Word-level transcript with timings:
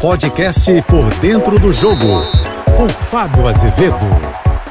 Podcast 0.00 0.70
Por 0.82 1.08
Dentro 1.20 1.58
do 1.58 1.72
Jogo, 1.72 2.22
com 2.76 2.86
Fábio 2.88 3.48
Azevedo. 3.48 4.04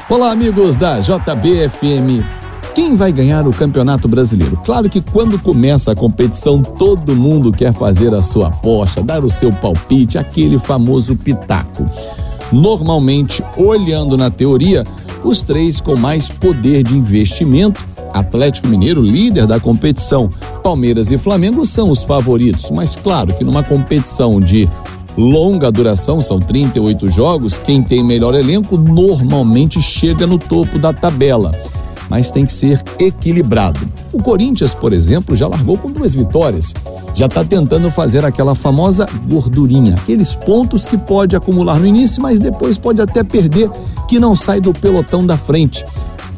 Olá, 0.08 0.30
amigos 0.30 0.76
da 0.76 1.00
JBFM. 1.00 2.24
Quem 2.74 2.94
vai 2.94 3.10
ganhar 3.10 3.46
o 3.46 3.52
Campeonato 3.52 4.06
Brasileiro? 4.06 4.56
Claro 4.64 4.88
que 4.88 5.00
quando 5.00 5.36
começa 5.36 5.90
a 5.90 5.96
competição, 5.96 6.62
todo 6.62 7.16
mundo 7.16 7.50
quer 7.50 7.74
fazer 7.74 8.14
a 8.14 8.22
sua 8.22 8.48
aposta, 8.48 9.02
dar 9.02 9.24
o 9.24 9.30
seu 9.30 9.52
palpite, 9.52 10.16
aquele 10.16 10.60
famoso 10.60 11.16
pitaco. 11.16 11.84
Normalmente, 12.52 13.42
olhando 13.56 14.16
na 14.16 14.30
teoria, 14.30 14.84
os 15.24 15.42
três 15.42 15.80
com 15.80 15.96
mais 15.96 16.28
poder 16.28 16.84
de 16.84 16.96
investimento 16.96 17.84
Atlético 18.16 18.68
Mineiro, 18.68 19.02
líder 19.02 19.46
da 19.46 19.60
competição, 19.60 20.30
Palmeiras 20.62 21.10
e 21.10 21.18
Flamengo 21.18 21.66
são 21.66 21.90
os 21.90 22.02
favoritos, 22.02 22.70
mas 22.70 22.96
claro 22.96 23.34
que 23.34 23.44
numa 23.44 23.62
competição 23.62 24.40
de 24.40 24.68
longa 25.16 25.70
duração, 25.70 26.20
são 26.20 26.38
38 26.38 27.08
jogos, 27.08 27.58
quem 27.58 27.82
tem 27.82 28.04
melhor 28.04 28.34
elenco 28.34 28.76
normalmente 28.76 29.80
chega 29.80 30.26
no 30.26 30.38
topo 30.38 30.78
da 30.78 30.92
tabela. 30.92 31.52
Mas 32.08 32.30
tem 32.30 32.46
que 32.46 32.52
ser 32.52 32.82
equilibrado. 32.98 33.80
O 34.12 34.22
Corinthians, 34.22 34.74
por 34.74 34.92
exemplo, 34.92 35.34
já 35.34 35.48
largou 35.48 35.76
com 35.76 35.90
duas 35.90 36.14
vitórias. 36.14 36.72
Já 37.14 37.26
está 37.26 37.44
tentando 37.44 37.90
fazer 37.90 38.24
aquela 38.24 38.54
famosa 38.54 39.08
gordurinha, 39.28 39.94
aqueles 39.94 40.36
pontos 40.36 40.86
que 40.86 40.98
pode 40.98 41.34
acumular 41.34 41.80
no 41.80 41.86
início, 41.86 42.22
mas 42.22 42.38
depois 42.38 42.78
pode 42.78 43.00
até 43.00 43.24
perder, 43.24 43.70
que 44.08 44.20
não 44.20 44.36
sai 44.36 44.60
do 44.60 44.72
pelotão 44.72 45.26
da 45.26 45.36
frente. 45.36 45.84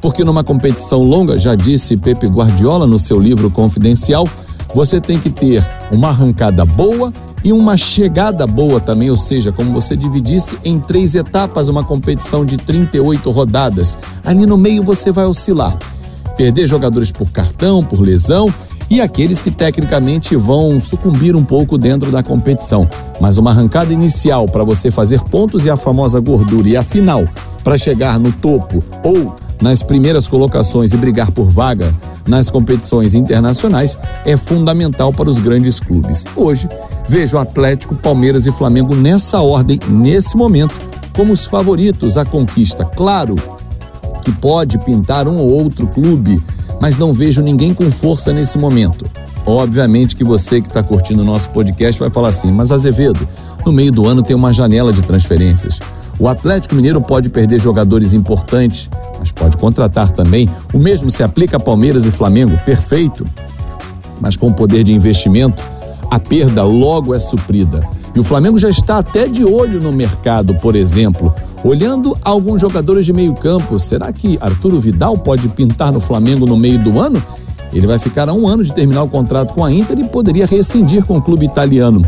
Porque 0.00 0.24
numa 0.24 0.44
competição 0.44 1.02
longa, 1.02 1.36
já 1.36 1.54
disse 1.54 1.96
Pepe 1.96 2.28
Guardiola 2.28 2.86
no 2.86 2.98
seu 2.98 3.20
livro 3.20 3.50
Confidencial, 3.50 4.26
você 4.74 5.00
tem 5.00 5.18
que 5.18 5.30
ter 5.30 5.66
uma 5.90 6.08
arrancada 6.08 6.64
boa 6.64 7.12
e 7.48 7.52
uma 7.52 7.78
chegada 7.78 8.46
boa 8.46 8.78
também, 8.78 9.10
ou 9.10 9.16
seja, 9.16 9.50
como 9.50 9.72
você 9.72 9.96
dividisse 9.96 10.58
em 10.62 10.78
três 10.78 11.14
etapas 11.14 11.68
uma 11.68 11.82
competição 11.82 12.44
de 12.44 12.58
38 12.58 13.30
rodadas. 13.30 13.96
Ali 14.22 14.44
no 14.44 14.58
meio 14.58 14.82
você 14.82 15.10
vai 15.10 15.24
oscilar. 15.24 15.74
Perder 16.36 16.66
jogadores 16.66 17.10
por 17.10 17.30
cartão, 17.30 17.82
por 17.82 18.02
lesão 18.02 18.52
e 18.90 19.00
aqueles 19.00 19.40
que 19.40 19.50
tecnicamente 19.50 20.36
vão 20.36 20.78
sucumbir 20.78 21.34
um 21.34 21.42
pouco 21.42 21.78
dentro 21.78 22.12
da 22.12 22.22
competição. 22.22 22.86
Mas 23.18 23.38
uma 23.38 23.50
arrancada 23.50 23.94
inicial 23.94 24.44
para 24.44 24.62
você 24.62 24.90
fazer 24.90 25.22
pontos 25.22 25.64
e 25.64 25.70
a 25.70 25.76
famosa 25.78 26.20
gordura 26.20 26.68
e 26.68 26.76
a 26.76 26.82
final 26.82 27.24
para 27.64 27.78
chegar 27.78 28.18
no 28.18 28.30
topo 28.30 28.84
ou 29.02 29.34
nas 29.60 29.82
primeiras 29.82 30.28
colocações 30.28 30.92
e 30.92 30.96
brigar 30.96 31.30
por 31.30 31.48
vaga 31.48 31.92
nas 32.26 32.50
competições 32.50 33.14
internacionais 33.14 33.98
é 34.24 34.36
fundamental 34.36 35.12
para 35.12 35.28
os 35.28 35.38
grandes 35.38 35.80
clubes. 35.80 36.24
Hoje, 36.36 36.68
vejo 37.08 37.38
Atlético, 37.38 37.94
Palmeiras 37.94 38.46
e 38.46 38.52
Flamengo 38.52 38.94
nessa 38.94 39.40
ordem, 39.40 39.78
nesse 39.88 40.36
momento, 40.36 40.74
como 41.14 41.32
os 41.32 41.46
favoritos 41.46 42.16
à 42.16 42.24
conquista. 42.24 42.84
Claro 42.84 43.36
que 44.22 44.30
pode 44.32 44.78
pintar 44.78 45.26
um 45.26 45.38
ou 45.38 45.50
outro 45.50 45.86
clube, 45.86 46.40
mas 46.80 46.98
não 46.98 47.12
vejo 47.12 47.42
ninguém 47.42 47.72
com 47.74 47.90
força 47.90 48.32
nesse 48.32 48.58
momento. 48.58 49.04
Obviamente 49.46 50.14
que 50.14 50.22
você 50.22 50.60
que 50.60 50.68
está 50.68 50.82
curtindo 50.82 51.22
o 51.22 51.24
nosso 51.24 51.48
podcast 51.50 51.98
vai 51.98 52.10
falar 52.10 52.28
assim, 52.28 52.52
mas 52.52 52.70
Azevedo, 52.70 53.26
no 53.64 53.72
meio 53.72 53.90
do 53.90 54.06
ano 54.06 54.22
tem 54.22 54.36
uma 54.36 54.52
janela 54.52 54.92
de 54.92 55.00
transferências. 55.00 55.80
O 56.18 56.28
Atlético 56.28 56.74
Mineiro 56.74 57.00
pode 57.00 57.30
perder 57.30 57.60
jogadores 57.60 58.12
importantes, 58.12 58.90
mas 59.18 59.32
pode 59.32 59.56
contratar 59.56 60.10
também. 60.10 60.48
O 60.72 60.78
mesmo 60.78 61.10
se 61.10 61.22
aplica 61.22 61.56
a 61.56 61.60
Palmeiras 61.60 62.06
e 62.06 62.10
Flamengo, 62.10 62.56
perfeito. 62.64 63.24
Mas 64.20 64.36
com 64.36 64.52
poder 64.52 64.84
de 64.84 64.92
investimento, 64.92 65.62
a 66.10 66.18
perda 66.18 66.62
logo 66.64 67.14
é 67.14 67.18
suprida. 67.18 67.82
E 68.14 68.20
o 68.20 68.24
Flamengo 68.24 68.58
já 68.58 68.68
está 68.68 68.98
até 68.98 69.26
de 69.26 69.44
olho 69.44 69.80
no 69.80 69.92
mercado, 69.92 70.54
por 70.54 70.74
exemplo, 70.74 71.34
olhando 71.62 72.16
alguns 72.24 72.60
jogadores 72.60 73.04
de 73.04 73.12
meio 73.12 73.34
campo. 73.34 73.78
Será 73.78 74.12
que 74.12 74.38
Arturo 74.40 74.80
Vidal 74.80 75.16
pode 75.16 75.48
pintar 75.48 75.92
no 75.92 76.00
Flamengo 76.00 76.46
no 76.46 76.56
meio 76.56 76.78
do 76.78 76.98
ano? 76.98 77.22
Ele 77.72 77.86
vai 77.86 77.98
ficar 77.98 78.28
a 78.28 78.32
um 78.32 78.48
ano 78.48 78.64
de 78.64 78.74
terminar 78.74 79.02
o 79.02 79.08
contrato 79.08 79.54
com 79.54 79.64
a 79.64 79.70
Inter 79.70 79.98
e 79.98 80.04
poderia 80.04 80.46
rescindir 80.46 81.04
com 81.04 81.18
o 81.18 81.22
clube 81.22 81.44
italiano. 81.44 82.02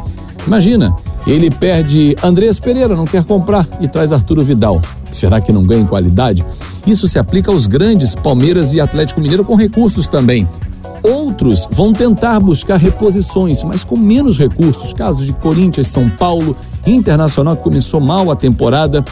Imagina, 0.47 0.95
ele 1.27 1.51
perde 1.51 2.17
Andrés 2.23 2.59
Pereira, 2.59 2.97
não 2.97 3.05
quer 3.05 3.25
comprar 3.25 3.67
e 3.81 3.89
traz 3.89 4.13
Arturo 4.13 4.45
Vidal. 4.45 4.81
Será 5.13 5.41
que 5.41 5.53
não 5.53 5.63
ganha 5.63 5.83
em 5.83 5.87
qualidade? 5.87 6.45
Isso 6.87 7.09
se 7.09 7.19
aplica 7.19 7.51
aos 7.51 7.67
grandes 7.67 8.15
Palmeiras 8.15 8.73
e 8.73 8.81
Atlético 8.81 9.21
Mineiro 9.21 9.45
com 9.45 9.55
recursos 9.55 10.09
também. 10.09 10.49
Outros 11.03 11.67
vão 11.71 11.93
tentar 11.93 12.41
buscar 12.41 12.77
reposições, 12.77 13.63
mas 13.63 13.83
com 13.83 13.97
menos 13.97 14.39
recursos. 14.39 14.93
Casos 14.93 15.27
de 15.27 15.33
Corinthians, 15.33 15.89
São 15.89 16.09
Paulo, 16.11 16.57
Internacional 16.87 17.57
que 17.57 17.63
começou 17.63 18.01
mal 18.01 18.31
a 18.31 18.37
temporada. 18.37 19.05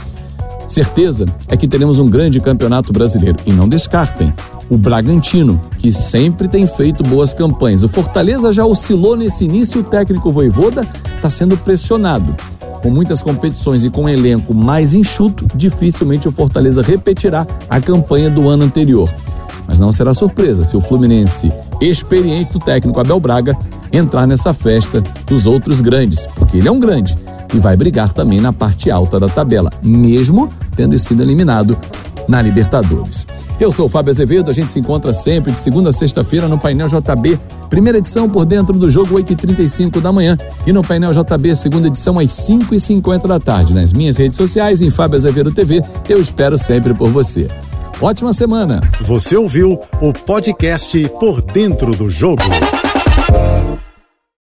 Certeza 0.66 1.26
é 1.48 1.56
que 1.56 1.68
teremos 1.68 1.98
um 1.98 2.08
grande 2.08 2.40
campeonato 2.40 2.92
brasileiro. 2.92 3.38
E 3.46 3.52
não 3.52 3.68
descartem 3.68 4.32
o 4.68 4.76
Bragantino, 4.76 5.60
que 5.78 5.92
sempre 5.92 6.48
tem 6.48 6.66
feito 6.66 7.02
boas 7.02 7.32
campanhas. 7.32 7.82
O 7.82 7.88
Fortaleza 7.88 8.52
já 8.52 8.64
oscilou 8.64 9.16
nesse 9.16 9.44
início, 9.44 9.80
o 9.80 9.84
técnico 9.84 10.30
Voivoda 10.30 10.86
está 11.16 11.30
sendo 11.30 11.56
pressionado 11.56 12.36
com 12.78 12.90
muitas 12.90 13.22
competições 13.22 13.84
e 13.84 13.90
com 13.90 14.04
um 14.04 14.08
elenco 14.08 14.54
mais 14.54 14.94
enxuto, 14.94 15.46
dificilmente 15.54 16.28
o 16.28 16.32
Fortaleza 16.32 16.82
repetirá 16.82 17.46
a 17.68 17.80
campanha 17.80 18.30
do 18.30 18.48
ano 18.48 18.64
anterior. 18.64 19.12
Mas 19.66 19.78
não 19.78 19.92
será 19.92 20.14
surpresa 20.14 20.64
se 20.64 20.76
o 20.76 20.80
Fluminense, 20.80 21.52
experiente 21.80 22.52
do 22.52 22.58
técnico 22.58 22.98
Abel 22.98 23.20
Braga, 23.20 23.56
entrar 23.92 24.26
nessa 24.26 24.54
festa 24.54 25.02
dos 25.26 25.46
outros 25.46 25.80
grandes, 25.80 26.26
porque 26.36 26.58
ele 26.58 26.68
é 26.68 26.70
um 26.70 26.80
grande 26.80 27.16
e 27.52 27.58
vai 27.58 27.76
brigar 27.76 28.12
também 28.12 28.40
na 28.40 28.52
parte 28.52 28.90
alta 28.90 29.18
da 29.18 29.28
tabela, 29.28 29.70
mesmo 29.82 30.50
tendo 30.76 30.98
sido 30.98 31.22
eliminado 31.22 31.76
na 32.28 32.42
Libertadores. 32.42 33.26
Eu 33.58 33.72
sou 33.72 33.86
o 33.86 33.88
Fábio 33.88 34.10
Azevedo, 34.10 34.50
a 34.50 34.54
gente 34.54 34.70
se 34.70 34.78
encontra 34.78 35.12
sempre 35.12 35.50
de 35.50 35.58
segunda 35.58 35.90
a 35.90 35.92
sexta-feira 35.92 36.46
no 36.46 36.58
painel 36.58 36.86
JB, 36.86 37.38
primeira 37.68 37.98
edição 37.98 38.28
por 38.28 38.44
dentro 38.44 38.74
do 38.74 38.90
jogo 38.90 39.16
8h35 39.16 40.00
da 40.00 40.12
manhã 40.12 40.36
e 40.66 40.72
no 40.72 40.82
painel 40.82 41.12
JB, 41.12 41.56
segunda 41.56 41.88
edição 41.88 42.18
às 42.18 42.30
5h50 42.30 43.26
da 43.26 43.40
tarde. 43.40 43.74
Nas 43.74 43.92
minhas 43.92 44.16
redes 44.16 44.36
sociais, 44.36 44.80
em 44.82 44.90
Fábio 44.90 45.16
Azevedo 45.16 45.50
TV, 45.50 45.82
eu 46.08 46.20
espero 46.20 46.56
sempre 46.58 46.94
por 46.94 47.10
você. 47.10 47.48
Ótima 48.00 48.32
semana! 48.32 48.80
Você 49.00 49.36
ouviu 49.36 49.80
o 50.00 50.12
podcast 50.12 51.08
Por 51.18 51.42
Dentro 51.42 51.90
do 51.90 52.08
Jogo. 52.08 52.42